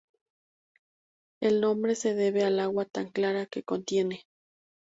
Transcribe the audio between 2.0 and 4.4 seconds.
debe al agua tan clara que contiene.